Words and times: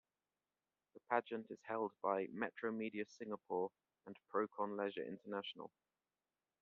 The 0.95 0.99
pageant 1.11 1.51
is 1.51 1.59
held 1.61 1.91
by 2.01 2.25
Metromedia 2.33 3.05
Singapore 3.07 3.69
and 4.07 4.17
Procon 4.33 4.75
Leisure 4.75 5.05
International. 5.05 5.69